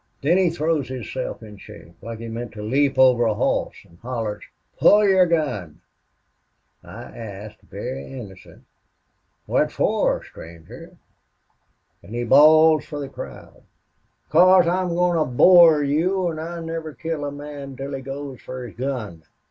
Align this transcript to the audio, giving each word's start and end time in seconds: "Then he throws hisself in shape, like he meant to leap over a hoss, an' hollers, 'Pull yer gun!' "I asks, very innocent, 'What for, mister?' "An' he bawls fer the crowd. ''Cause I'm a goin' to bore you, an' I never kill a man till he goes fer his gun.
"Then 0.23 0.39
he 0.39 0.49
throws 0.49 0.87
hisself 0.87 1.43
in 1.43 1.57
shape, 1.57 1.93
like 2.01 2.17
he 2.17 2.27
meant 2.27 2.53
to 2.53 2.63
leap 2.63 2.97
over 2.97 3.25
a 3.25 3.35
hoss, 3.35 3.75
an' 3.87 3.99
hollers, 4.01 4.43
'Pull 4.79 5.07
yer 5.07 5.27
gun!' 5.27 5.81
"I 6.83 7.03
asks, 7.15 7.59
very 7.69 8.11
innocent, 8.11 8.63
'What 9.45 9.71
for, 9.71 10.17
mister?' 10.17 10.97
"An' 12.01 12.15
he 12.15 12.23
bawls 12.23 12.83
fer 12.83 12.97
the 12.99 13.09
crowd. 13.09 13.61
''Cause 14.31 14.65
I'm 14.65 14.89
a 14.89 14.95
goin' 14.95 15.17
to 15.19 15.25
bore 15.25 15.83
you, 15.83 16.31
an' 16.31 16.39
I 16.39 16.61
never 16.61 16.93
kill 16.93 17.23
a 17.23 17.31
man 17.31 17.75
till 17.75 17.93
he 17.93 18.01
goes 18.01 18.41
fer 18.41 18.65
his 18.69 18.75
gun. 18.77 19.21